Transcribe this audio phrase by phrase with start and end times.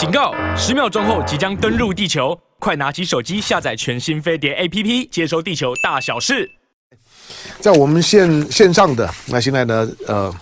[0.00, 0.32] 警告！
[0.56, 6.50] 十秒钟后即将登陆地球，快拿起手机下载全新飞碟 APP，接收地球大小事。
[7.58, 10.34] 在我们线线上的那现在呢，呃，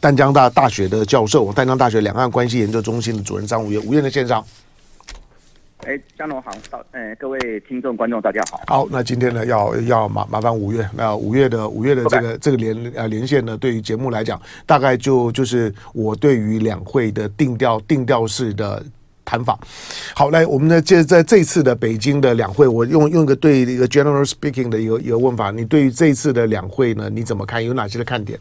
[0.00, 4.42] 淡江大大学的教授，淡江大学两岸关系研究中心的主任张五月，五月的线上。
[5.86, 8.60] 哎，江龙好，到，呃，各位听众观众大家好。
[8.66, 18.84] 好，那今天呢，要要麻麻烦五月，那五月的五月的这个.这个连呃连线呢，对于节目来讲，大概就就是我对于两会的定调定调式的
[19.24, 19.56] 谈法。
[20.14, 27.64] 好，来，我们呢，接在这次的北京的两会，我用用一个对一个 general speaking 的一个一个问法，你对于这次的两会呢，你怎么看？
[27.64, 28.38] 有哪些的看点？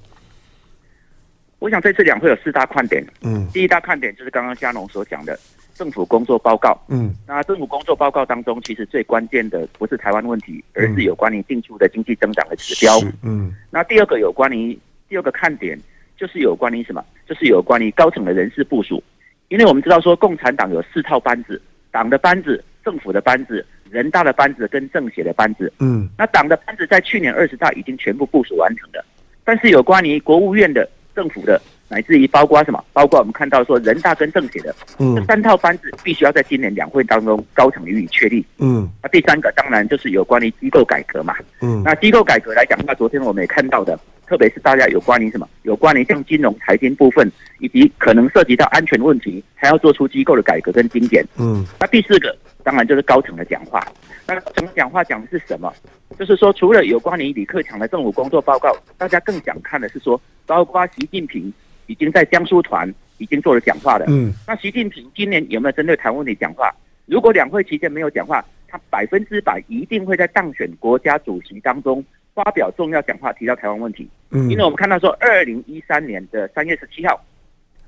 [1.59, 3.05] 我想这次两会有四大看点。
[3.21, 5.37] 嗯，第一大看点就是刚刚嘉龙所讲的。
[5.77, 14.77] 政府工作报告，嗯，那政府工作报告当中，其实最关键的不是台湾问题，而是有关于进出的经济增长的指标，嗯，那第二个有关于
[15.07, 15.79] 第二个看点，
[16.17, 17.05] 就是有关于什么？
[17.29, 19.01] 就是有关于高层的人事部署，
[19.49, 29.05] 因为我们知道说，共产党有四套班子，党的班子、政府的班子、人大的班子跟政协的班子，嗯，那党的班子在去年二十大已经全部部署完成了，
[29.43, 31.61] 但是有关于国务院的、政府的。
[31.89, 32.83] 乃至于包括什么？
[32.93, 38.89] 包括我们看到说，人大跟政协的，嗯，这三套班子必须要在今年两会当中高层予以确立，嗯。
[39.01, 41.81] 那第三个当然就是有关于机构改革嘛，嗯。
[41.83, 45.47] 那机构改革来讲，那昨天我们也看到的，特别是大家有关于什么？
[45.63, 51.65] 有关于像金融财经部分，以及可能涉及到安全问题，还要做出机构的改革跟精简，嗯。
[51.79, 53.81] 那第四个当然就是高层的讲话。
[54.27, 55.73] 那高层讲话讲的是什么？
[56.19, 61.53] 就是说，除了有关于李克强的政府工作报告，大家更想看的是说，包括习近平。
[61.87, 64.05] 已经在江苏团已经做了讲话了。
[64.07, 66.71] 嗯，那习近平今年有没有针对台湾问题讲话？
[67.05, 74.07] 如果两会期间没有讲话，他百分之百一定会在当选国家主席当中发表重要讲话，提到台湾问题。
[74.31, 77.19] 嗯，因为我们看到说，二零一三年的三月十七号，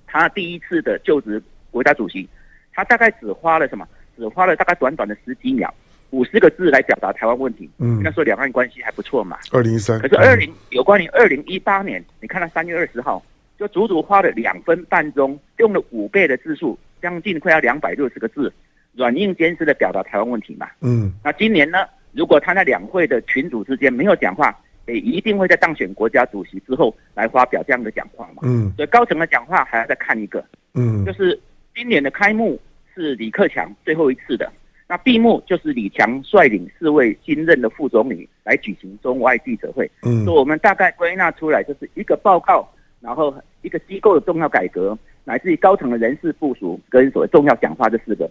[0.07, 2.27] 他第一次的就职国家主席，
[2.73, 3.85] 他大概只花了什么？
[4.17, 5.73] 只花了大概短短的十几秒，
[6.11, 7.69] 五十个字来表达台湾问题。
[7.77, 9.37] 嗯，那时候两岸关系还不错嘛。
[9.51, 13.21] 二零一三，可是二零有关于二零一八年，你看到三月二十号。
[13.59, 18.51] 就足足花了两分半钟，用了五倍的字数，将近快要两百六十个字，
[18.95, 20.69] 软硬兼施的表达台湾问题嘛。
[20.79, 21.11] 嗯。
[21.21, 21.79] 那今年呢？
[22.13, 28.41] 如果他在两会的群组之间没有讲话，也一定会在当选国家主席之后来发表这样的讲话嘛。
[28.43, 28.71] 嗯。
[28.77, 30.41] 所以高层的讲话还要再看一个。
[30.73, 31.05] 嗯。
[31.05, 31.37] 就是
[31.75, 32.57] 今年的开幕
[32.95, 34.49] 是李克强最后一次的，
[34.87, 39.91] 那闭幕就是李强率领四位新任的副总理来举行中外记者会。
[40.03, 40.23] 嗯。
[40.23, 42.65] 所以我们大概归纳出来就是一个报告。
[43.01, 48.29] 然后一个机构的重要改革，乃至于高层的人事部署跟所谓重要讲话这四个。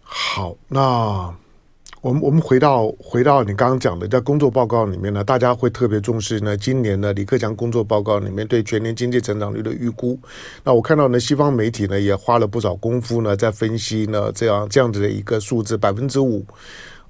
[0.00, 1.34] 好，那
[2.00, 10.18] 我们我们回到回到你刚刚讲的，在工作报告里面呢，大家会特别重视呢，今年呢李克强工作报告里面对全年经济成长率的预估。
[10.62, 16.44] 那我看到呢，西方媒体呢也花了不少功夫呢，在分析呢这样这样子的一个数字百分之五，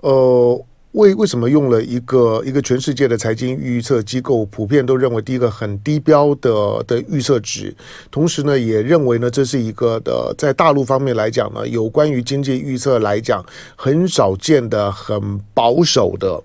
[0.01, 0.65] 呃。
[0.95, 6.51] 为为什么用了一个一个全世界的财经预测机构普遍都认为第一个很低标的
[6.87, 7.75] 的预测值，
[8.13, 13.45] 同时呢也认为呢这是一个的在大陆方面来讲呢有关于经济预测来讲
[13.75, 16.41] 很少见的很保守的，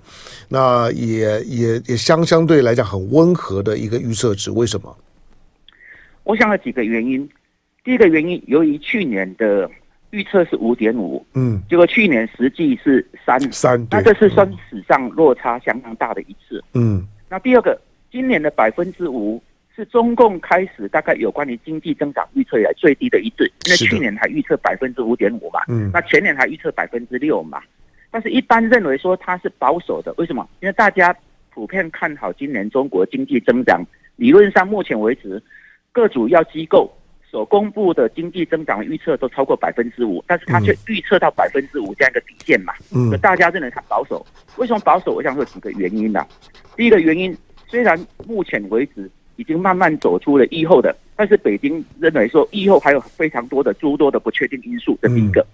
[0.47, 4.97] 那也也也相相对来讲很温和的一个预测值，为什么？
[6.23, 7.29] 我想有几个原因，
[7.83, 9.69] 第一个原因由于去年的。
[10.11, 13.39] 预测是五点五，嗯，结果去年实际是三。
[13.51, 17.05] 三，那这是算史上落差相当大的一次，嗯。
[17.29, 17.79] 那第二个，
[18.11, 19.41] 今年的百分之五
[19.75, 27.61] 是中共开始大概有关于经济增长预测以来最低的一次，因为去年还预测百分之五点五嘛，嗯，那前年还预测百分之六嘛，
[28.09, 30.49] 但是一般认为说它是保守的，为什么？
[30.61, 31.15] 因为大家
[31.53, 35.41] 普遍看好今年中国经济增长，理论上目前为止
[35.91, 36.91] 各主要机构。
[37.31, 44.25] 所公布的经济增长预测都超过百分之五，但是他却预测到百分之五这样一个底线嘛，嗯，大家认为他保守。
[44.57, 45.13] 为什么保守？
[45.13, 46.27] 我想说几个原因呢、啊？
[46.75, 47.95] 第一个原因，虽然
[48.25, 55.45] 目前为止已经慢慢走出了疫后的，但是北京认为说疫后还有非常多的诸多的不确定因素，这第一个。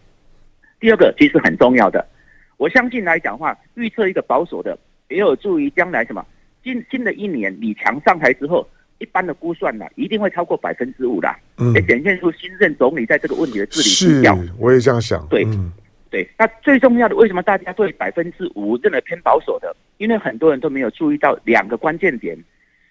[0.80, 2.08] 第二个其实很重要的，
[2.56, 4.78] 我相信来讲的话，预测一个保守的，
[5.10, 6.26] 也有助于将来什么
[6.64, 8.66] 新新的一年李强上台之后。
[9.06, 11.30] 一般的估算呢，一定会超过百分之五的，
[11.60, 14.36] 嗯，也显现出新任总理在这个问题的治理绩效。
[14.36, 15.24] 是，我也这样想。
[15.30, 15.72] 对，嗯、
[16.10, 16.28] 对。
[16.40, 19.76] 那最重要的，为什么大家对百分之五认为偏保守的？
[19.98, 22.36] 因为很多人都没有注意到两个关键点。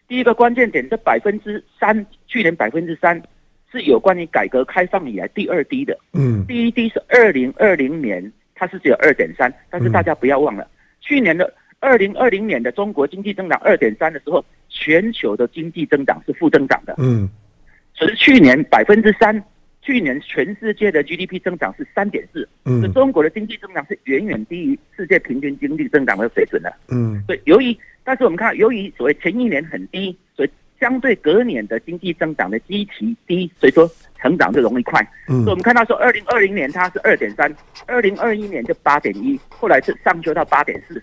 [0.06, 3.20] 第一个关键点，这百分之三，去年百分之三
[3.72, 5.98] 是有关于改革开放以来第二低的。
[6.12, 10.70] 嗯，第一低是二零二零年，它是只有二点三，但是大家不要忘了，嗯、
[11.00, 11.52] 去年的。
[11.80, 14.42] 二零二零年的中国经济增长二点三的时候，
[14.76, 16.94] 全球的经济增长是负增长的。
[16.98, 17.28] 嗯，
[17.94, 19.42] 只是去年百分之三，
[19.80, 30.50] 去年全世界的 GDP 增长是三点四，嗯，中国的经济增长是远远低于世界平均经济增长的水准的，嗯，对，由于但是我们看，由于所谓前一年很低，所以
[30.80, 33.88] 相对隔年的经济增长的基期低，所以说
[34.18, 37.54] 成长就容易快，嗯，所以我们看到说二零二零年它是二点三，
[37.86, 41.00] 二零二一年就八点一，后来是上修到八点四，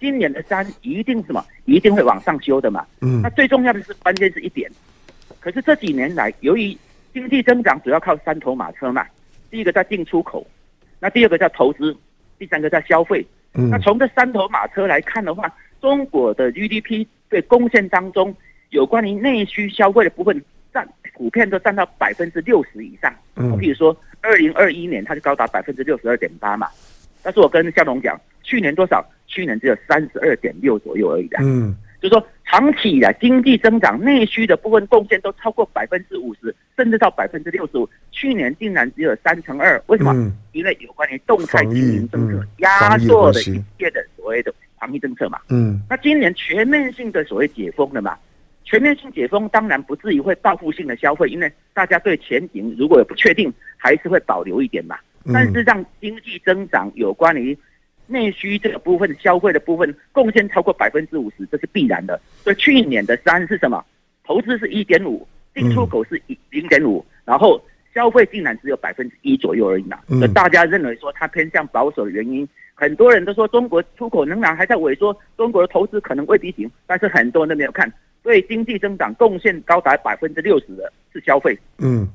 [0.00, 1.44] 今年的山一定什么？
[1.64, 4.70] 一定会往上修的嘛，嗯，那最重要的是关键是一点，
[5.40, 6.76] 可是这几年来由于
[7.12, 9.06] 经济增长主要靠三头马车嘛，
[9.50, 10.46] 第一个叫进出口，
[11.00, 11.96] 那第二个叫投资，
[12.38, 13.26] 第三个叫消费。
[13.54, 18.34] 嗯，那从这三头马车来看的话，中国的 GDP 对贡献当中，
[18.70, 20.42] 有关于内需消费的部分
[20.72, 23.14] 占普遍都占到百分之六十以上。
[23.36, 26.68] 嗯，比如说二零二一年它就高达百分之六十二点八嘛，
[27.24, 29.04] 但是我跟夏龙讲，去年多少？
[29.26, 31.38] 去年只有三十二点六左右而已的。
[31.40, 31.74] 嗯。
[32.00, 37.88] 就是说，长期以来经济增长内需的部分贡献都超过百分之五十，甚至到百分之六十五。
[38.12, 40.12] 去年竟然只有三成二，为什么？
[40.12, 45.40] 嗯、因为有关于动态清零政策压缩的一切的所谓的防疫政策嘛。
[45.48, 45.80] 嗯。
[45.88, 48.18] 那今年全面性的所谓解封了嘛？
[48.66, 54.98] 全面性解封当然不至于会报复性的消费，因为大家对前景如果有不确定，还是会保留一点嘛。
[55.32, 57.56] 但是让经济增长有关于。
[58.06, 62.20] 内需这个部分，消费的部分贡献超过百分之五十，这是必然的。
[62.42, 63.82] 所以去年的三是什么？
[64.24, 67.58] 投资是一点五，进出口是一零点五，然后
[67.94, 69.98] 消费竟然只有百分之一左右而已嘛。
[70.06, 77.90] 所以大家认为说它偏向保守的原因，很多人都说中国出口仍然还在萎缩，中国的投资可能未必行，但是很多人都没有看，
[78.22, 81.58] 对经济增长贡献高达百分之六十的是消费。
[81.78, 82.06] 嗯。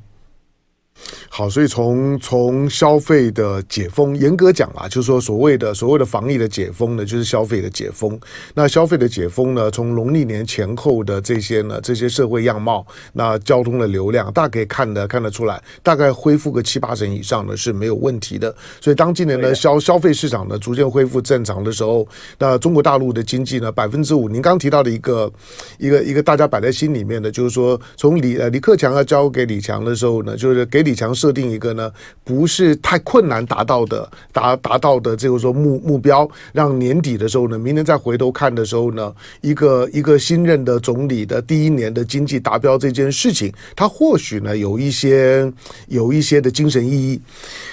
[1.30, 8.19] 好，所以从从消费的解封，严格讲啊，就是说所谓的所谓的防疫的解封呢，就是消费的解封。
[8.54, 18.54] 那消费的解封呢，从农历年前后的这些呢，这些社会样貌，那交通的流量，大家可以看得看得出来，大概恢复个七八成以上呢是没有问题的。
[18.81, 22.07] 所以当今年呢消消费市场呢逐渐恢复正常的时候，
[22.38, 25.31] 那中国大陆的经济呢百分之五，您刚提到的一个
[25.78, 31.92] 一个一个大家摆在心里面的，就是说从李呃李克强要交给李强的时候呢，就是给李李强设定一个呢，
[32.24, 45.52] 不是太困难达到的达达到的这个说目目标，让年底的时候呢，明年再回头看的时候呢，一个一个新任的总理的第一年的经济达标这件事情，他或许呢有一些
[45.90, 47.22] 有一些的精神意义。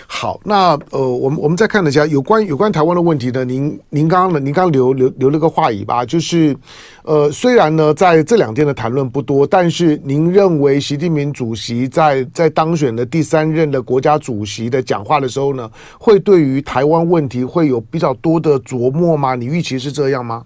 [0.07, 6.55] 好，那呃，我们我们再看一下有关有关台湾的问题呢，您您刚刚呢，您刚刚留留留了个话语吧，就是
[7.03, 19.35] 呃，虽然呢在这两天的谈论不多，但是您认为习近平主席在在当选的第三任的国家主席的讲话的时候呢，会对于台湾问题会有比较多的琢磨吗？
[19.35, 20.45] 你预期是这样吗？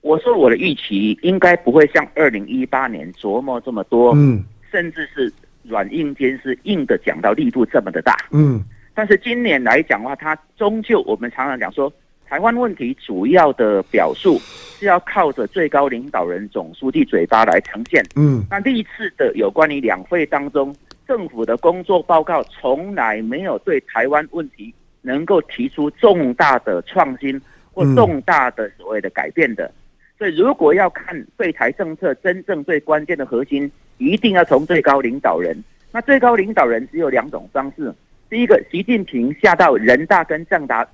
[0.00, 5.32] 我说我的预期应该不会像二零一八年琢磨这么多，嗯，甚至是。
[5.68, 8.62] 软硬兼施，硬的讲到力度这么的大，嗯，
[8.94, 11.92] 但是今年来讲的话，它终究我们常常讲说，
[12.24, 14.38] 台湾问题主要的表述
[14.78, 20.72] 是要靠着最高领导人总书记嘴巴来呈现，嗯，那历次的有关于两会当中，
[21.06, 27.40] 政府的工作报告从来没有对台湾问题能够提出重大的创新
[27.72, 29.70] 或重大的所谓的改变的，
[30.18, 33.70] 所以如果要看对台政策真正最关键的核心。
[33.98, 35.56] 一定要从最高领导人，
[35.90, 37.90] 那最高领导人只有两种方式。
[38.28, 40.86] 第一个，习近平下到人大跟政达，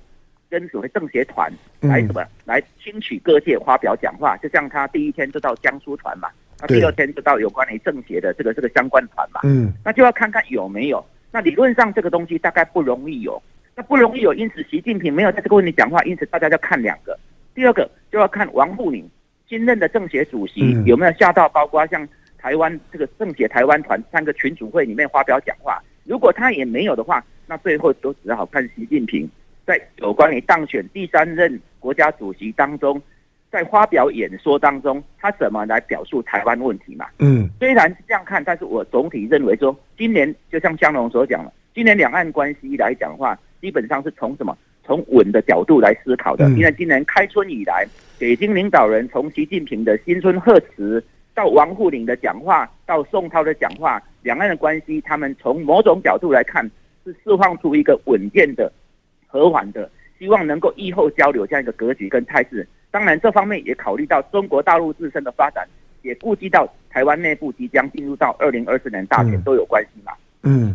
[0.49, 6.29] 跟所谓政协团来什么、来听取各界发表讲话，就像他第一天就到江苏团嘛，
[6.63, 11.05] 那第二天就到有关于政协的这个这个相关团嘛，嗯，那就要看看有没有。
[11.29, 13.41] 那理论上这个东西大概不容易有，
[13.75, 17.19] 那不容易有，因此习近平没有在这个问题讲话，因此大家就看两个。
[17.53, 19.09] 第二个就要看王沪宁
[19.47, 22.07] 新任的政协主席有没有下到，包括像。
[22.43, 29.25] 台湾这个政协台湾团三个群组会里面发表讲话，如果他也没有的话，那最后都只好看习近平
[29.65, 33.01] 在有关于当选第三任国家主席当中，
[33.53, 37.05] 在发表演说当中，他怎么来表述台湾问题嘛？
[37.19, 44.57] 嗯，虽然是这样看，但是我总体认为说，今年就像江龙所讲了，今年两岸关系来讲的话，基本上是从什么？
[44.83, 47.85] 从稳的角度来思考的，因为今年开春以来，
[48.17, 51.03] 北京领导人从习近平的新春贺词。
[51.35, 56.67] 到王沪宁的讲话，到宋涛的讲话，两岸的关系，他们从某种角度来看，
[57.05, 58.71] 是释放出一个稳健的、
[59.27, 59.87] 和缓的，
[60.23, 62.65] 希望能够疫后交流这样一个格局跟态势。
[62.89, 65.67] 当然，这方面也考虑到中国大陆自身的发展，
[66.01, 70.13] 也顾及到台湾内部即将进入到二零二四年大选都有关系嘛。
[70.43, 70.73] 嗯。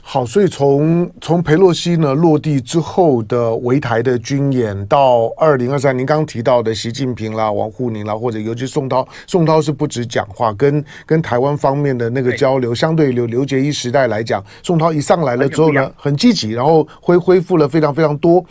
[0.00, 18.44] 好，所以从从裴洛西呢落地之后的围台的军演，到二零二三，您刚刚提到的习近平啦、王沪宁啦，或者尤其宋涛，宋涛是不止讲话，跟跟台湾方面的那个交流，相对刘刘结一时代来讲，宋涛一上来了之后呢，很积极，然后恢恢复了非常非常多。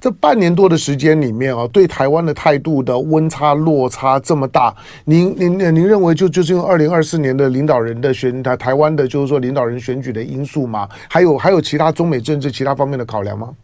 [0.00, 10.88] 这半年多的时间里面啊，对台湾的态度的温差落差这么大，您您您认为就就是因为二零二四年的领导人的选台台湾的，就是说领导人选举的因素吗？
[11.08, 13.54] 还有还有其他中美政治其他方面的考量吗？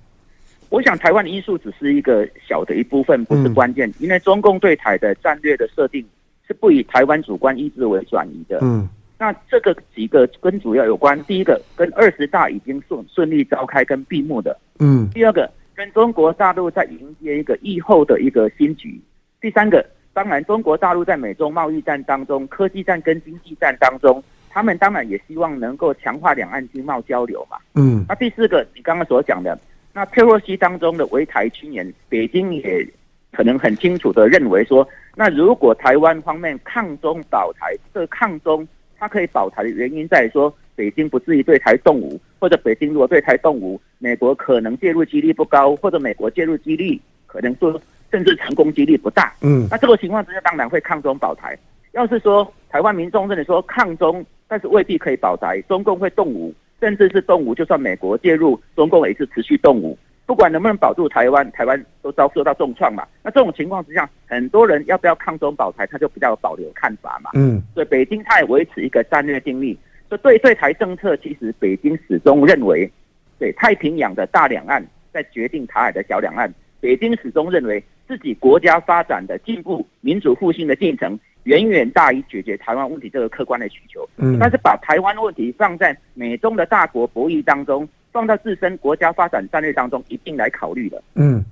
[0.71, 3.89] 我想台湾的因素只是一个小的一部分，不是关键。
[3.89, 6.05] 嗯、因为中共对台的战略的设定
[6.47, 8.59] 是不以台湾主观意志为转移的。
[8.61, 8.87] 嗯，
[9.19, 14.55] 那这个几个跟主要有关，第一个跟二十大已经顺顺利召开跟闭幕的。
[14.79, 19.01] 嗯，第二个跟中国大陆在迎接一个疫后的一个新局。
[19.41, 24.23] 第三个，当然中国大陆在美中贸易战当中、科技战跟经济战当中。
[24.59, 27.59] 他们当然也希望能够强化两岸经贸交流嘛。
[27.77, 29.57] 嗯，那第四个，你刚刚所讲的，
[29.93, 32.85] 那佩洛西当中的围台青年，北京也
[33.31, 34.85] 可能很清楚的认为说，
[35.15, 38.67] 那如果台湾方面抗中保台，这个抗中
[38.99, 49.33] 它可以保台的原因在于说，北京不至于对台动武，或者北京如果对台动武，美国可能介入几率不高，或者美国介入几率可能说甚至成功几率不大。
[49.41, 51.57] 嗯，那这个情况之下，当然会抗中保台。
[51.93, 59.97] 要是说台湾民众认为说抗中，但是未必可以保台，中共会动武，甚至是动武，就算美国介入，中共也是持续动武。
[60.25, 63.07] 不管能不能保住台湾，台湾都遭受到重创嘛。
[63.23, 67.31] 那这种情况之下，很多人要不要抗中保台，他就比较有保留看法嘛。
[67.35, 69.79] 嗯，所以北京他也维持一个战略定力，
[70.09, 72.91] 所以对对台政策，其实北京始终认为，
[73.39, 81.19] 对太平洋的大两岸在决定台海的小两岸，北京始终认为自己国家发展的进步、民主复兴的进程。
[81.45, 91.03] 远远大于解决台湾问题这个客观的需求，嗯，但是把台湾问题放在美中的大国博弈当中，放到自身国家发展战略当中，一定来考虑的。
[91.15, 91.45] 嗯，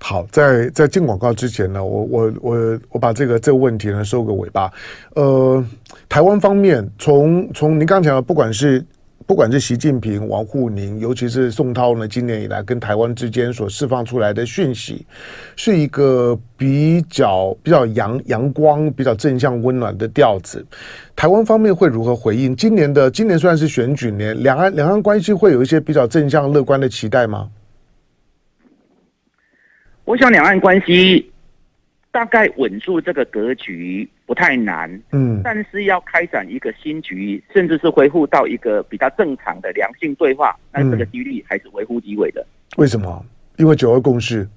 [0.00, 4.70] 好，在在进广告之前呢，我我我我把这个这个问题呢收个尾巴。
[5.14, 5.64] 呃，
[6.08, 8.84] 台湾方面，从从您刚才讲的，不管是。
[9.26, 15.04] 不管是习近平、王沪宁，尤其是宋涛呢，今年以来跟台湾之间所释放出来的讯息，
[15.56, 20.64] 是一个比较比较阳阳光、比较正向、温暖的调子。
[21.16, 22.54] 台湾方面会如何回应？
[22.54, 27.50] 今年的今年算是选举年，两岸两岸关系会有一些比较正向、乐观的期待吗？
[30.04, 31.28] 我想两岸关系。
[32.16, 42.42] 大概稳住这个格局不太难，嗯，但是要开展一个新局，甚至是恢复到一个比较正常的良性对话，那这个几率还是微乎其微的。
[42.78, 43.22] 为什么？
[43.58, 44.48] 因为九二共识，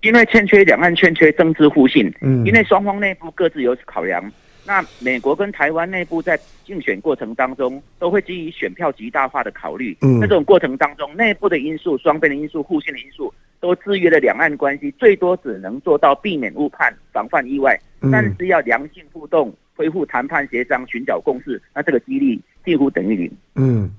[0.00, 4.32] 因为欠缺两岸欠缺政治互信，嗯，因为双方内部各自有考量。
[4.66, 13.32] 那美国跟台湾内部在竞选过程当中，都会基于选票极大化的考虑，嗯，那这种过程当中，内部的因素、双边的因素、互信的因素。
[13.58, 17.76] 都制约了两岸关系，最多只能做到避免误判、防范意外，
[18.12, 23.32] 但是要良性互动、恢复谈判协商、寻找共识，那这个几率几乎等于零。
[23.54, 23.90] 嗯，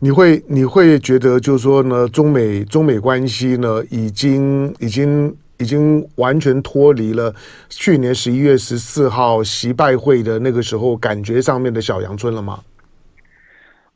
[0.00, 7.32] 你会你会觉得就是说呢，中美中美关系呢，已经已经已经完全脱离了
[7.68, 12.60] 去年十一月十四号习拜会的那个时候感觉上面的小阳春了吗？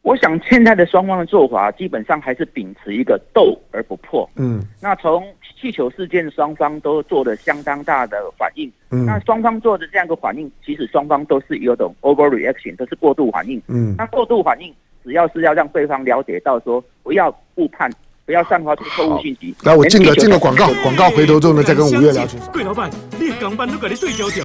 [0.02, 4.28] 我想现在的双方的做法基本上还是秉持一个斗而不破。
[4.36, 5.24] 嗯，那从
[5.58, 8.70] 气球事件，双方都做了相当大的反应。
[8.90, 13.60] 嗯，那双方做的这样一个反应，其实双方都是有种 overreaction，都是过度反应。
[13.68, 14.70] 嗯，那过度反应，
[15.02, 17.90] 只要是要让对方了解到说，不要误判，
[18.26, 19.54] 不要散发出错误信息。
[19.64, 22.26] 来，我进个进个广告，广告回头之后呢，再跟五月聊。
[22.52, 22.90] 贵老板，
[23.20, 24.42] 你刚办都给你对焦焦。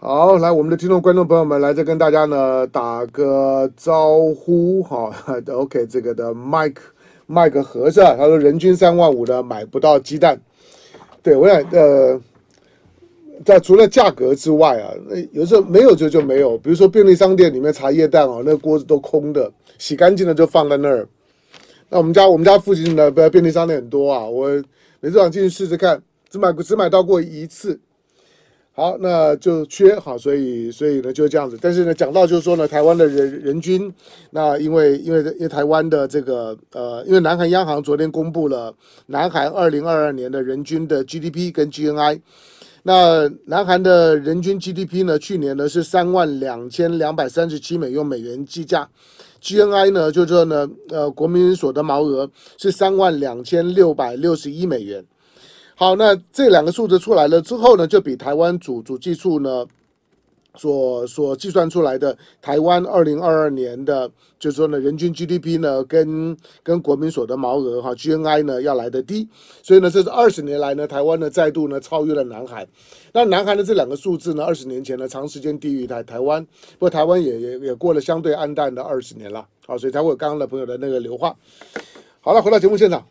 [0.00, 5.12] 好，来我们的听众观众朋友们，来再跟大家呢打个招呼哈。
[5.52, 6.76] OK，这个的 Mike
[7.28, 10.40] Mike 和尚他说人均三万五的买不到鸡蛋。
[11.22, 12.18] 对，我想呃，
[13.44, 16.56] 在除了价格之外啊，那有时候没有就就没有。
[16.56, 21.06] 比如说便利商店里面茶叶蛋哦，那个锅子都空的，洗干净了就放在那儿。
[21.90, 24.48] 那我们家我们家附近的便利商店很多啊，我
[25.00, 27.80] 每次想进去试试看，只买只买到过一次。
[28.72, 31.58] 好，那就缺好，所以所以呢就是这样子。
[31.60, 33.92] 但是呢，讲到就是说呢，台湾的人人均，
[34.30, 38.72] 那因为因为因为台湾的这个呃，因为南韩央行昨天公布了
[39.06, 42.20] 南韩二零二二年的人均的 GDP 跟 GNI，
[42.84, 48.88] 那南韩的人均 GDP 呢，去年呢是三万两千两百三十七美用美元计价
[49.42, 55.04] ，GNI 呢就是说呢，呃，国民所得毛额是三万两千六百六十一美元。
[55.74, 59.64] 好，那这两个数字出来了之后呢，就比台湾主主计处呢
[60.56, 69.28] 所所计算出来的台湾二零二二年的，就是说呢，人均 GDP 呢，跟跟国民所得毛额哈 GNI 呢要来得低，
[69.62, 72.66] 所以呢，这是二十年来呢，台湾呢再度呢超越了南韩。
[73.12, 81.36] 那南韩的这两个数字呢，二十年前呢长时间低于台台湾，不过台湾也也也过了相对黯淡的二十年了，好，所以才会有刚刚的朋友的那个留话。
[82.20, 83.06] 好了，回到节目现场。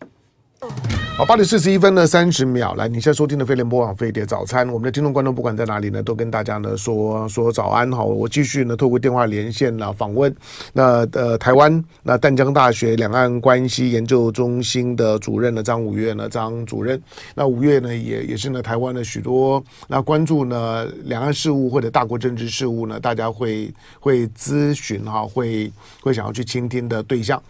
[1.17, 2.75] 好，八点四十一分呢，三十秒。
[2.75, 7.91] 来，你现在收听的飞碟联播网飞碟早餐，我们的听众观众不管在哪里呢，都跟大家呢说说早安。
[7.91, 10.31] 好，我继续呢透过电话连线呢访问
[10.74, 17.01] 那呃台湾那淡江大学两岸关系研究中心的主任呢张五月呢张主任。
[17.33, 27.41] 那五月呢也也是呢台湾的许多那关注呢两岸事务或者大国政治事务呢，大家会会咨询哈，会会想要去倾听的对象。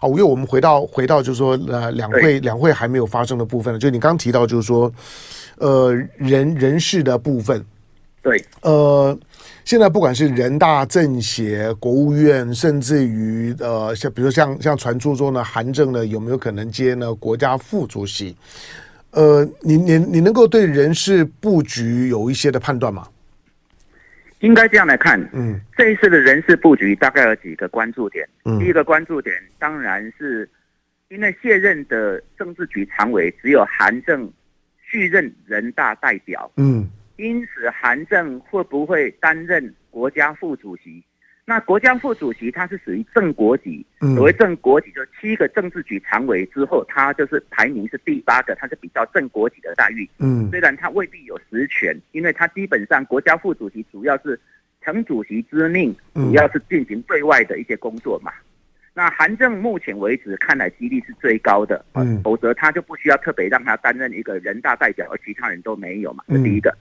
[0.00, 3.09] 好，五月，我们回到回到就是说呃两会两会还没有。
[3.10, 4.90] 发生的部分呢，就你刚刚提到，就是说，
[5.58, 7.62] 呃，人人事的部分，
[8.22, 9.18] 对，呃，
[9.64, 18.36] 现在不管是人大、政协、国务院，甚至于呃，像比如像像传出说呢，韩正呢有没有可能接呢国家副主席？
[19.10, 23.06] 呃，你你你能够对人事布局有一些的判断吗？
[24.38, 30.48] 应该这样来看，嗯，这一次的人事布局大概有几个关注点，嗯，第一个关注点当然是。
[31.10, 34.32] 因为卸任的政治局常委只有韩正
[34.80, 41.02] 续任人大代表，嗯，因此韩正会不会担任国家副主席？
[41.44, 54.38] 那国家副主席他是属于正国级，所谓正国级就七个政治局常委之后，他就是排名是第八个，他是比较正国级的待遇，嗯，虽然他未必有实权，因为他基本上国家副主席主要是
[54.80, 58.32] 承主席之命，主要是进行对外的一些工作嘛。
[58.92, 66.76] 那韩正目前为止看来几率是最高的，嗯，否则他就不需要特别让他担任一个人大代表，而其他人都没有嘛，这第一个。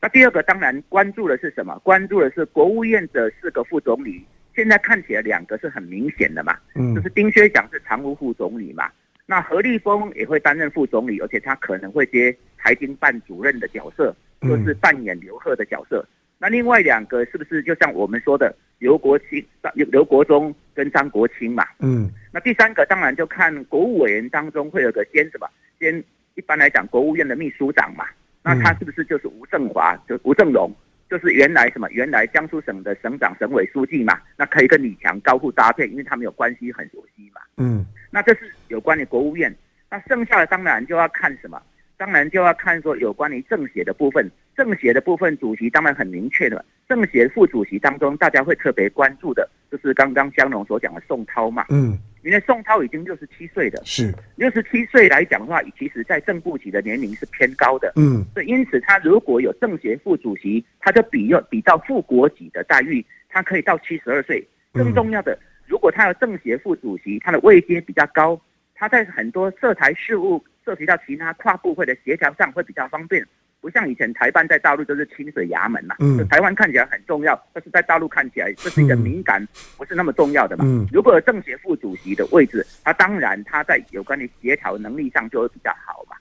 [0.00, 1.78] 那第二个当然关注的是什么？
[1.84, 4.22] 关注的是国务院的四个副总理，
[4.54, 8.90] 现在看起来两个是很明显的嘛，嗯，就是丁薛祥是常务副总理嘛，
[9.24, 16.06] 那何立峰也会担任副总理，而且他可能会接财经办主任的角色，就是扮演刘鹤的角色。
[16.38, 21.64] 那另外两个是不是就像我们说的刘国清、刘刘国忠跟张国清嘛？
[21.80, 22.10] 嗯。
[22.32, 25.48] 那第三个当然就看国务委员当中会有个兼什么？
[25.80, 26.02] 兼
[26.34, 28.04] 一般来讲国务院的秘书长嘛。
[28.42, 29.96] 那他是不是就是吴正华？
[30.08, 30.70] 就吴正荣，
[31.08, 31.88] 就是原来什么？
[31.90, 34.20] 原来江苏省的省长、省委书记嘛。
[34.36, 37.40] 那可以跟李强高度搭配，因为他们有关系很熟悉嘛。
[37.56, 37.84] 嗯。
[38.10, 39.54] 那这是有关于国务院。
[39.90, 41.60] 那剩下的当然就要看什么？
[41.96, 44.30] 当然就要看说有关于政协的部分。
[44.56, 51.66] 政协的部分主席当然很明确的，政协副主席当中，大家会特别关注的，就是刚刚香农所讲的宋涛嘛。
[51.68, 57.92] 嗯，因为宋涛已经六十七岁了，是六十七岁来讲的话，其实在正部级的年龄是偏高的。
[57.96, 64.42] 嗯，所以因此他如果有政协副主席，他就比要比到副国级的待遇，他可以到七十二岁。
[64.72, 68.40] 更重要的，如果他有政协副主席，他的位阶比较高，
[68.74, 73.24] 他在很多涉台事务涉及到其他跨部会的协调上会比较方便。
[73.58, 79.44] 不像以前台办在大陆就是清水衙门嘛，嗯，台湾看起来很重要，但是在大陆看起来这是一个敏感，
[79.76, 80.64] 不是那么重要的嘛。
[80.66, 86.16] 嗯，如果有政协副主席的位置，他当然他在有关的协调能力上就会比较好嘛。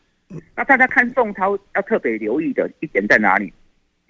[0.56, 3.54] 那大家看宋涛要特别留意的一点在哪里？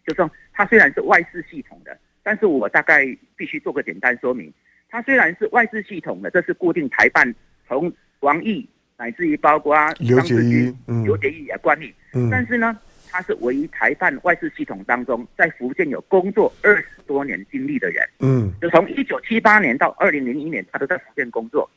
[0.05, 4.53] 就是说他虽然是外事系统的，但是我大概必须做个简单说明。
[4.87, 7.35] 他虽然是外事系统的，这是固定台办
[7.67, 8.65] 从王毅
[8.97, 12.77] 乃至于包括刘捷一、刘捷一也管理，嗯，但是呢。
[13.11, 18.05] 他是唯一台办外事系统当中在福建有工作二十多年经历的人。
[18.19, 21.69] 嗯，就从一九七八年到二零零一年，他都在福建工作。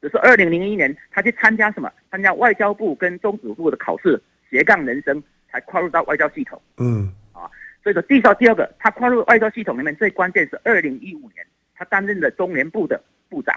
[0.00, 1.92] 就是二零零一年，他去参加什么？
[2.10, 6.58] 参加外交部跟中组部的考试，斜杠人生才跨入到外交系统。
[6.78, 7.44] 嗯，啊，
[7.82, 13.54] 所以说介绍第二个，他跨入外交系统里面最关键是二零一五年，他担任了中联部的部长。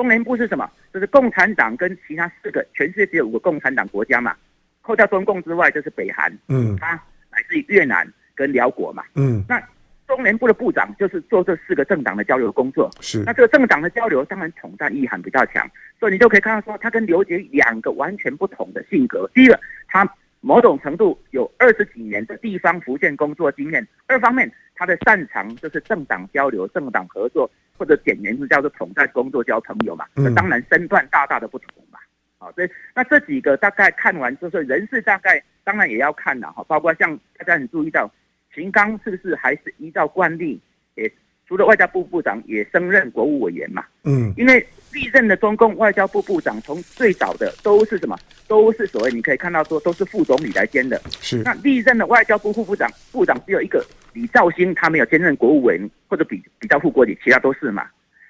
[0.00, 0.66] 中联部是什么？
[0.94, 4.34] 就是共产党跟其他四个，全世界只有五个共产党国家嘛。
[4.80, 6.94] 扣掉中共之外，就是北韩，嗯，它
[7.30, 9.62] 来自于越南跟辽国嘛，嗯，那
[10.08, 19.30] 中联部的部长就是做这四个政党的交流工作，是，那这个政党的交流当然统战意涵比较强，所以你就可以看到说，他跟刘杰两个完全不同的性格。
[19.34, 20.02] 第一个，他
[20.40, 31.98] 某种程度有二十几年的地方福建工作经验；二方面，他的擅长就是政党交流、政党合作，或者简言之叫做统战工作、交朋友嘛，那当然身段大大的不同嘛。
[32.38, 38.10] 好，所以那这几个大概看完就是，人事大概当然也要看了哈，包括像大家很注意到，
[38.54, 40.58] 秦刚是不是还是依照惯例，
[40.94, 41.12] 也
[41.50, 43.84] 除了外交部部长也升任国务委员嘛？
[44.04, 48.16] 嗯，因为历任的中共外交部部长从最早的都是什么？
[48.46, 51.02] 都是所谓你可以看到说都是副总理来兼的。
[51.20, 51.42] 是。
[51.42, 57.84] 那历任的外交部副部长，部长只有一个李肇星，他没有兼任国务委员或者比比较副国理，其他都是嘛。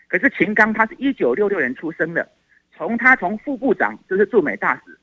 [0.08, 2.26] 可是秦刚他是一九六六年出生的，
[2.74, 4.98] 从他从副部长就是驻美大使，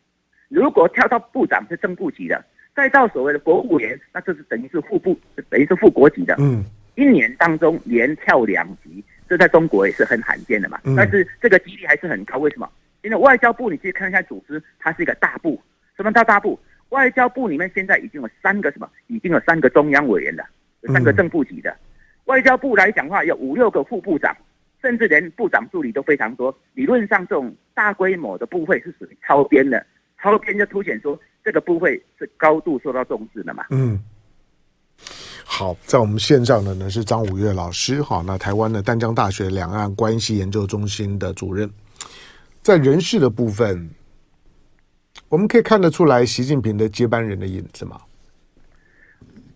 [0.50, 2.44] 如果跳到部长是正部级的，
[2.76, 5.16] 再到所谓的国务委员，那这是等于是副部，
[5.52, 6.36] 等于是副国级的。
[6.40, 6.66] 嗯。
[6.98, 10.80] 一年当中连跳两级，这在中国也是很罕见的嘛。
[10.84, 12.68] 嗯、但是这个几率还是很高，为什么？
[13.04, 15.62] 因为外交部你去看一下组织，它是一个大部。
[15.96, 16.60] 什么叫大部？
[16.90, 18.90] 外交部里面现在已经有三个什么？
[19.06, 20.44] 已经有三个中央委员了，
[20.82, 21.70] 有三个正部级的。
[21.70, 21.78] 嗯、
[22.26, 24.36] 外交部来讲的话，有五六个副部长，
[24.82, 26.58] 甚至连部长助理都非常多。
[26.74, 29.86] 理论上，这种大规模的部会是属于超编的，
[30.20, 33.66] 超编就凸显说这个部会是高度受到重视的嘛。
[33.70, 34.00] 嗯。
[35.58, 41.68] 好，在我们线上的呢是张五岳老师，好，那台湾的淡江大学两岸关系研究中心的主任，
[42.62, 43.90] 在人事的部分，
[45.30, 48.00] 我们可以看得出来习近平的接班人的影子吗？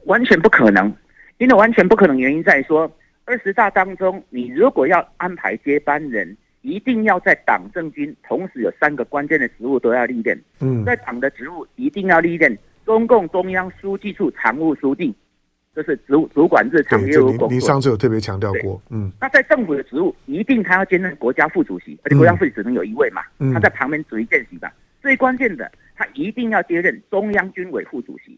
[0.06, 0.92] 完全不可能，
[1.38, 2.92] 因为完全不可能原因在说，
[3.26, 10.42] 二十大当中，你如果要安排接班人，一定要在党政军同时有三个关键的职务都要历练。
[10.62, 15.14] 嗯，在党的职务一定要历练，中共中央书记处常务书记。
[15.74, 17.48] 这是主主管日常业务工作。
[17.50, 19.12] 您上次有特别强调过，嗯。
[19.22, 24.72] 那在政府的职务，一定他要兼任国家副主席，而且国家副主席只能有一位嘛，嗯、他在旁边属于见习吧。
[25.02, 28.38] 最关键的，他一定要接任中央军委副主席。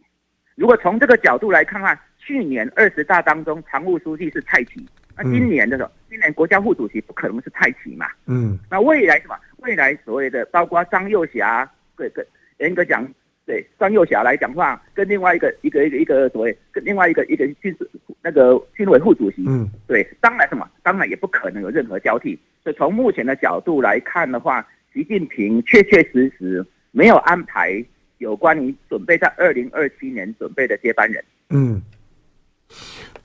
[0.55, 4.85] 如果从这个角度来看的话，去年二十大当中，常务书记是蔡奇，
[5.17, 8.59] 那今年的时候，嗯、今年国家副主席不可能是蔡奇嘛，嗯。
[8.69, 9.35] 那未来什么？
[9.57, 11.67] 未来所谓的包括张幼霞，
[11.97, 12.23] 对对，
[12.59, 13.03] 严格讲。
[13.45, 17.89] 对张又侠来讲话，跟另外一个一个一个一个所谓跟另外一个一个军事
[18.21, 22.39] 那个军委副主席，嗯，对，当然什么，当然也不可能有任何交替。
[22.63, 27.83] 所以从目前的角度来看的话，习近平确确实实没有安排
[28.19, 31.81] 有关于准备在二零二七年准备的接班人，嗯。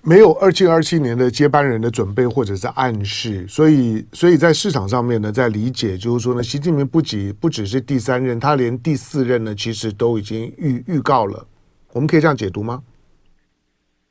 [0.09, 11.47] 没有二七二七年的接班人的准备或者是暗示，所以所以在市场上面呢，在理解就是说呢，习近平不仅不只是第三任，他连第四任呢，其实都已经预预告了。
[11.93, 12.83] 我们可以这样解读吗？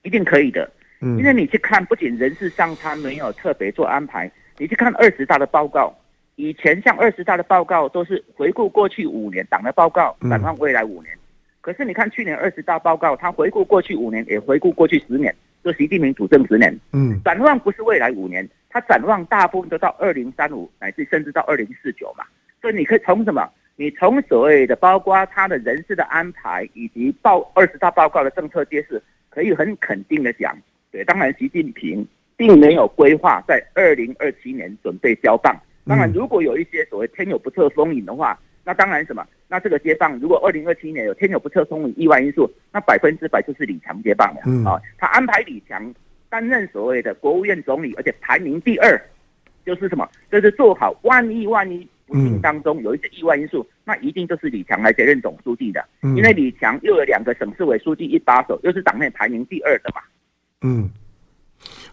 [0.04, 0.70] 一定可以的，
[1.02, 5.92] 嗯，因为你去看，不仅人事上他没有特别做安排，你去看二十大的报告，
[6.36, 11.12] 以前像二十大的报告都是回顾过去五年党的报告，展望未来五年。
[11.16, 11.26] 嗯、
[11.62, 15.36] 可是你看去年二十大报告，他回顾过去五年，也回顾过去十年。
[15.64, 22.24] 说习近平主政十年，嗯，展望不是未来五年，他展望大部分都到二零三五，乃至甚至到二零四九嘛。
[22.62, 23.50] 所以你可以从什么？
[23.76, 30.58] 你从所谓的包括他的人事的安排，以及报二十大报告的政策揭示，可以很肯定的讲，
[30.92, 35.56] 对，当然习近平并没有规划在二零二七年准备交棒。
[35.86, 38.40] 当然，如果有一些所谓天有不测风云的话。
[38.68, 39.26] 那当然什么？
[39.48, 44.42] 那这个接棒，如果二零二七年有天有不测风云意外因素，那百分之百就是李强接棒了。
[44.46, 45.96] 嗯啊，他安排李强
[46.28, 49.02] 担任所谓的国务院总理，而且排名第二，
[49.66, 50.06] 就是什么？
[50.30, 55.82] 就是做好万一万一不幸当中有一些意外因素，嗯、那一定就是李强来接任总书记的。
[56.02, 60.02] 嗯、因为李强又有两个省市委书记一把手，又是党内排名第二的嘛。
[60.62, 60.90] 嗯，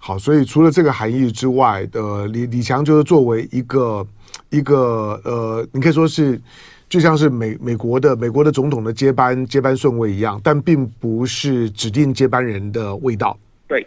[0.06, 4.06] 好，所以除了这个含义之外的，李李强就是作为一个。
[4.50, 6.40] 一个呃，你可以说是
[6.88, 13.36] 就像是美美国的美国的总统的接班接班顺位一样，但并不是指定接班人的味道。
[13.66, 13.84] 对，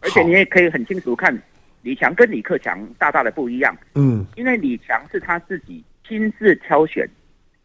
[0.00, 1.42] 而且你也可以很清楚看
[1.82, 3.74] 李强跟李克强大大的不一样。
[3.94, 7.08] 嗯，因为李强是他自己亲自挑选，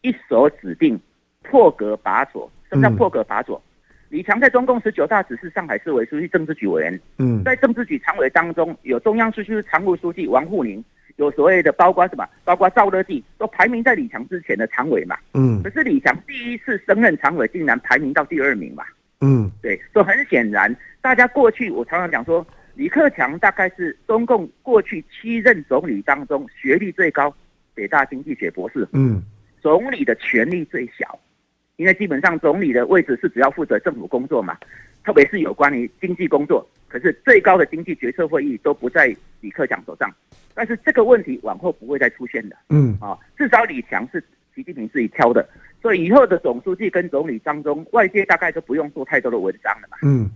[0.01, 0.97] 一手指定，
[1.43, 2.49] 破格拔擢。
[2.69, 3.55] 什么叫破格拔擢？
[3.55, 3.61] 嗯、
[4.09, 6.99] 李强在中共十九大只是上海市委书记、政治局委员。
[7.17, 10.83] 嗯，在政治局常委当中有中央书记常务书记王沪宁。
[11.17, 12.27] 有所谓的，包括什么？
[12.43, 15.15] 包括赵乐际都排名在李强之前的常委嘛。
[15.33, 15.63] 嗯。
[15.63, 18.83] 可是李强第一次升任常委，竟然排名到第二名嘛。
[19.21, 19.49] 嗯。
[19.61, 27.33] 对，所以很显然，大家过去我常常讲说，李克强大概是中共过去七任总理当中学历最高，
[27.73, 28.85] 北大经济学博士。
[28.91, 29.23] 嗯。
[29.61, 31.17] 总理的权力最小，
[31.77, 34.57] 因为基本上总理的位置是只要负责政府工作嘛，
[35.03, 36.65] 特别是有关于经济工作。
[36.87, 40.09] 可是最高的经济决策会议都不在李克强手上。
[40.53, 44.23] 但是这个问题往后不会再出现的，嗯啊，至少李强是
[44.55, 45.45] 习近平自己挑的，
[45.81, 49.97] 所以以后的总书记跟总理当中，外界大概都不用做太多的文章了嘛。
[50.03, 50.31] 嗯，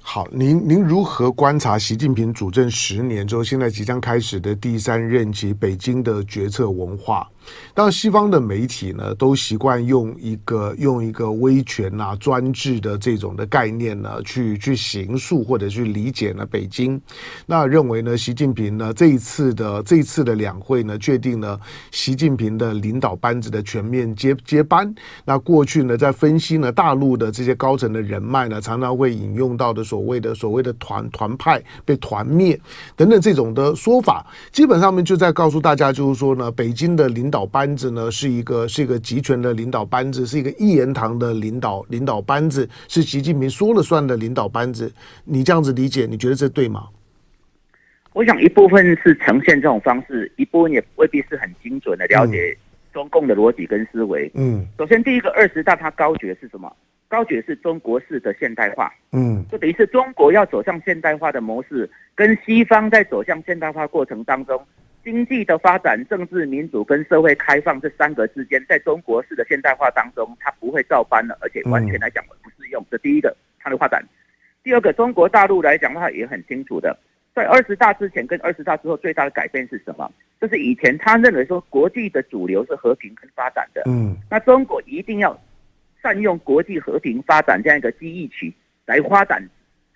[0.00, 7.28] 好，您您如何观察习近平主政十年之后，现在即将开始的第三任期北京的决策文化？
[7.74, 17.00] 当，西方的媒体呢，都习惯用一个用一个威权啊、专制的这种的概念呢，去去形塑或者去理解呢北京。
[17.46, 21.58] 那认为呢，习近平呢这一次的这一次的两会呢，确定了
[21.90, 24.92] 习近平的领导班子的全面接接班。
[25.24, 32.60] 那过去呢，在分析呢大陆的这些高层的人脉呢，常常会引用到的所谓的所谓的团团派被团灭
[32.96, 44.92] 等等这种的说法，基本上面就在告诉大家，就是说呢，北京的领导班子呢是一个是一个集权的领导班子，是一个一言堂的领导领导班子，是习近平说了算的领导班子。
[45.24, 46.88] 你这样子理解，你觉得这对吗？
[48.12, 52.56] 我想一部分是呈现这种方式，一部分也未必是很精准的了解
[52.92, 54.28] 中共的逻辑跟思维。
[54.34, 56.70] 嗯，首先第一个二十大它高举是什么？
[57.06, 58.92] 高举是中国式的现代化。
[59.12, 64.60] 嗯，就等于是中国要走向现代化的模式，跟西方在走向现代化过程当中，
[65.02, 72.84] 经济的发展、政治民主跟社会开放这三个之间，在中国式的现代化当中，它不会照搬了，而且完全来讲不适用。
[72.90, 74.04] 这第一个它的发展。
[74.62, 76.96] 第二个，中国大陆来讲的话也很清楚的。
[77.34, 80.10] 在二十大之前跟二十大之后，最大的改变是什么？
[80.40, 85.38] 就是以前他认为说国际的主流是和平跟发展的，嗯，那中国一定要
[86.02, 88.52] 善用国际和平发展这样一个机遇区
[88.84, 89.42] 来发展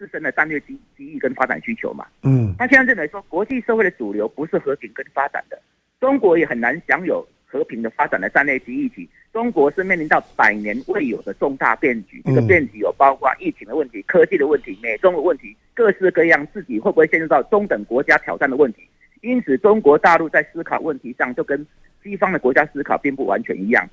[0.05, 5.59] 自身的战略机机遇跟发展需求嘛，嗯，他现在认为说国际社会的主流不是和平跟发展的，
[5.99, 9.09] 中国也很难享有和平的发展的战略机遇期。
[9.33, 18.87] 中国是面临到百年未有的重大变局，这个变局有包括疫情的问题、科技的问题、美中的问题，各式各样，自己会不会陷入到中等国家挑战的问题。
[19.23, 21.67] 因此，中国大陆在思考问题上就跟
[22.03, 23.89] 西方的国家思考并不完全一样。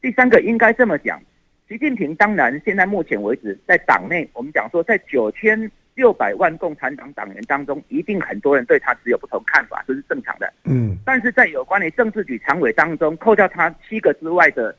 [0.00, 1.20] 第三个应该这么讲，
[1.70, 5.70] 习近平当然现在目前为止在党内，我们讲说在九千。
[5.96, 10.50] 六百万共产党党员当中，一定很多人对他持有不同看法，这是正常的。
[10.64, 14.74] 嗯，但是在有关于政治局常委当中，扣掉他七个之外的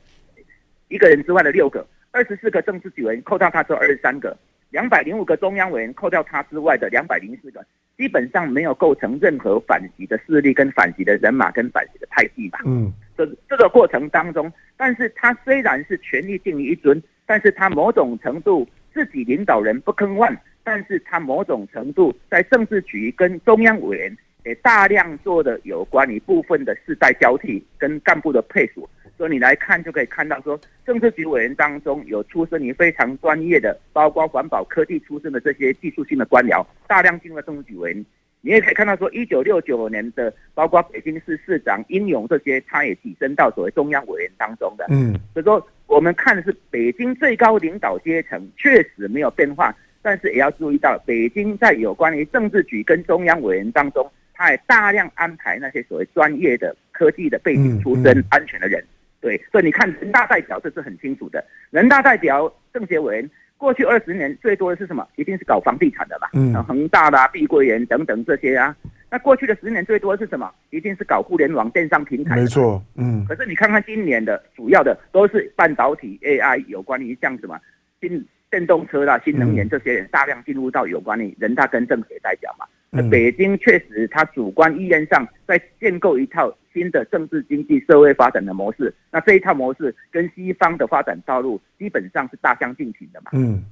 [0.88, 4.36] 一个人之外的六个，二十四个政治局委员扣掉他之后二十三个，
[4.70, 7.64] 两百零五个中央委员扣掉他之外的两百零四个，
[7.96, 12.58] 基本上没有构成任何反击的势力跟反击的人马跟反击的派系吧。
[12.64, 20.36] 嗯，这这个过程当中，但是他虽然是权力定于一尊，但是他某种程度自己领导人不吭万。
[20.64, 38.06] 但是他某种程度在政治局跟中央委员也大量做的有关于部分的世代交替跟干部的配属，所以你来看就可以看到说，政治局委员当中有出身于非常专业的，包括环保科技出身的这些技术性的官僚，大量进入政治局委员。
[38.42, 44.84] 你也可以看到说，一九六九年的包括北京市市长殷勇这些，他也跻身到所谓中央委员当中的。
[44.90, 49.74] 嗯，所以说我们看的是北京最高领导阶层确实没有变化。
[50.04, 58.84] 但是也要注意到，北京在有关于政治局跟中央委员当中，他也大量安排那些所谓专业的科技的背景出身、安全的人。
[59.20, 61.44] 对，所以你看人大代表这是很清楚的。
[61.70, 63.30] 人大代表、政协委员，
[63.62, 65.06] 过去二十年最多的是什么？
[65.14, 66.28] 一定是搞房地产的吧？
[66.34, 68.74] 嗯，恒大啦、碧桂园等等这些啊。
[69.08, 70.50] 那过去的十年最多的是什么？
[70.70, 72.34] 一定是搞互联网电商平台。
[72.34, 73.24] 没错，嗯。
[73.28, 77.56] 可是你看看今年的主要的都是半导体、AI 有关于像什么
[78.00, 78.26] 新。
[78.50, 82.66] 电动车啦、新能源这些人大量进入到有关于人大跟政协在讲嘛。
[82.94, 88.94] 那北京确实，他主观意愿上在建构一套新的政治、经济、社会发展的模式。
[89.10, 93.30] 那这一套模式跟西方的发展道路基本上是大相径庭的嘛。
[93.32, 93.64] 嗯。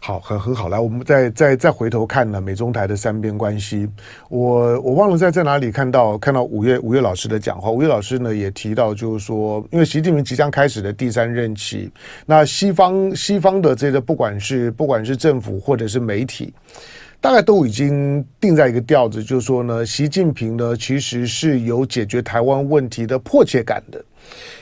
[0.00, 3.88] 好，很很好，来，我们再再再回头看呢，美中台的三边关系。
[4.28, 11.88] 我我忘了在在哪里看到看到五月五月老师的讲话，五月老师呢也提到，就是说，因为习近平即将开始的第三任期，
[12.26, 16.52] 那西方西方的这个不管是不管是政府或者是媒体。
[17.20, 24.02] 大概都已经定在一个调子，就是说呢，习近平呢其实是有解决台湾问题的迫切感的。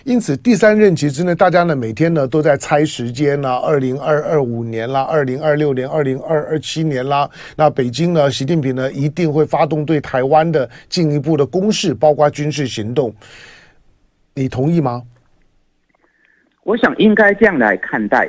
[0.04, 7.30] 因此，第三任期之内，大家呢每天呢都在猜时间啦，二零二二五年啦，二零二六年、二零二二七年啦。
[7.56, 13.14] 那北京呢，习近平呢一定会发动对台湾的进一步的攻势，包括军事行动。
[14.34, 15.02] 你同意吗？
[16.64, 18.28] 我想应该这样来看待，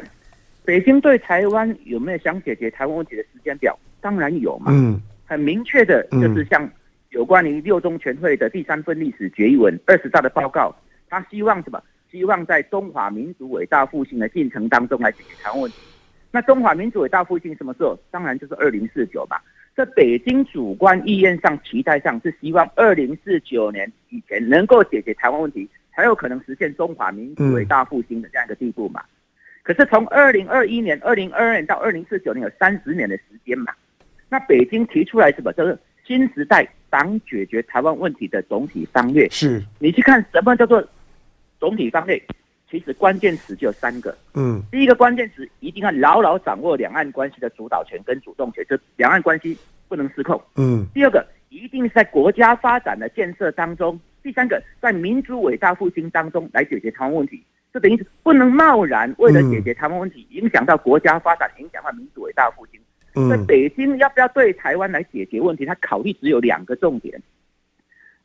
[0.65, 3.78] 北京对台湾有没有想解决台湾问题的时间表？
[4.02, 6.70] 当然有嘛，嗯，很明确的，就是像
[7.10, 10.76] 有关于六中全会的第三份历史决议文、二十大的报告，
[11.10, 11.82] 他希望什么？
[12.12, 15.78] 希望在中华民族伟大复兴的进程当中来解决台湾问题。
[16.32, 17.96] 那中华民族伟大复兴什么时候？
[18.10, 19.38] 当然就是二零四九嘛。
[19.76, 29.04] 在北京主观意愿上、期待上是希望二零四九年以前能够解决台湾问题，才有可能实现中华民族伟大复兴的这样一个地步嘛。
[29.62, 33.72] 可是从二零二一年、二零二二年到二零四九年有三十年的时间嘛。
[34.30, 35.52] 那北京提出来什么？
[35.54, 39.28] 就是新时代党解决台湾问题的总体方略。
[39.30, 40.84] 是，你去看什么叫做
[41.60, 42.22] 总体方略？
[42.70, 44.15] 其实关键词就有三个。
[44.36, 50.39] 嗯，第一个关键词一定要牢牢掌握两岸关系的主导权跟主动权，就两岸关系不能失控。
[50.56, 54.00] 嗯，第二个一定是在国家发展的建设当中。
[54.22, 57.44] 第三个在民族伟大复兴当中来解决台湾问题。
[57.74, 62.80] 这等于是不能贸然为了解决台湾问题，影响到国家发展，影响到民族伟大复兴。
[63.30, 65.65] 在北京要不要对台湾来解决问题？
[65.65, 67.22] 他考虑只有两个重点，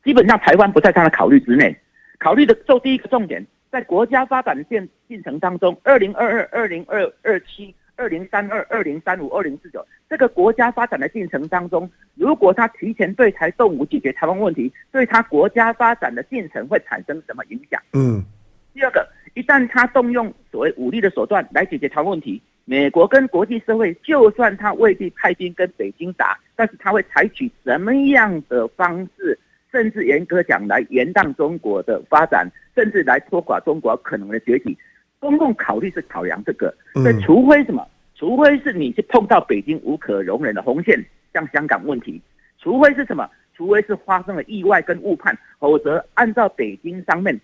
[0.05, 1.77] 基本上台湾不在他的考虑之内。
[2.19, 3.45] 考虑的就第一个重点。
[3.71, 17.83] 在国家发展进进程当中，二零二二、二零二二七、二零三二、二零三五、二零四九，这个国家发展的进程当中，如果他提前对台动武解决台湾问题，对他国家发展的进程会产生什么影响？
[17.95, 18.25] 嗯。
[18.73, 29.39] 第二个，一旦他动用所谓武力的手段来解决台湾问题，美国跟国际社会，就算他未必派兵跟北京打，但是他会采取什么样的方式？
[29.71, 34.77] 甚至严格讲来，延宕中国的发展，甚至来拖垮中国可能的崛起。
[35.19, 37.85] 公共考虑是考量这个，那除非什么？
[38.15, 42.21] 除非是你是碰到北京无可容忍的红线，像香港问题；
[42.59, 43.29] 除非是什么？
[43.57, 47.39] 除非是发生了意外跟误判，否则按照北京上面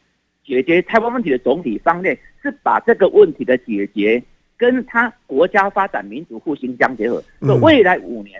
[0.44, 4.22] 解决台湾问题的总体方略，是把这个问题的解决
[4.61, 7.25] 跟他国家发展、民主复兴相结合。
[7.40, 8.38] 说未来五年。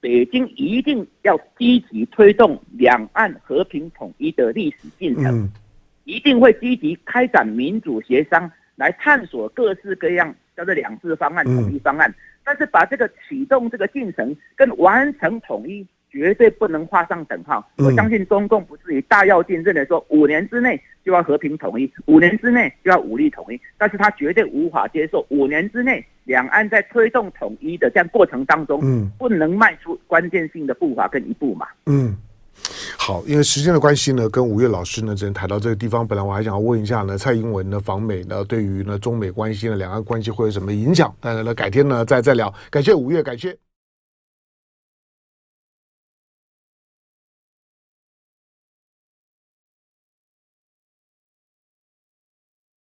[0.00, 5.48] 北京一定要积极推动两岸和平统一的历史进程，
[6.02, 12.12] 一定会积极开展民主协商，来探索各式各样叫做两制方案、统一方案。
[12.42, 15.86] 但是把这个启动这个进程跟完成统一。
[16.12, 17.66] 绝对不能画上等号。
[17.78, 23.58] 我相信中共不至于大跃进，认为说五年之内就要和平统一，五年之内就要武力统一。
[23.78, 31.66] 但是他绝对无法接受五年之内两岸在推动统一的这样过程当中，嗯，不能迈出关键性的步伐跟一步嘛。
[31.86, 32.14] 嗯，
[32.98, 36.06] 好，因为时间的关系呢，跟五月老师呢只能谈到这个地方。
[36.06, 41.12] 本来我还想要问一下呢，蔡英文呢访美呢，对于呢中美关系呢两岸关系会有什么影响？
[41.20, 42.52] 但是呢改天呢再再聊。
[42.70, 43.56] 感谢五月，感谢。